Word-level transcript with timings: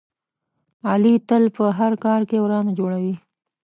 علي 0.89 1.13
تل 1.27 1.43
په 1.55 1.65
هر 1.77 1.91
کار 2.05 2.21
کې 2.29 2.37
ورانه 2.43 2.71
جوړوي. 2.79 3.15